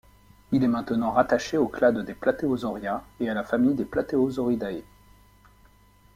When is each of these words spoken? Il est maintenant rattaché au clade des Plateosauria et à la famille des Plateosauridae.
Il 0.51 0.63
est 0.63 0.67
maintenant 0.67 1.11
rattaché 1.11 1.59
au 1.59 1.67
clade 1.67 1.99
des 2.03 2.15
Plateosauria 2.15 3.03
et 3.19 3.29
à 3.29 3.35
la 3.35 3.43
famille 3.43 3.75
des 3.75 3.85
Plateosauridae. 3.85 4.81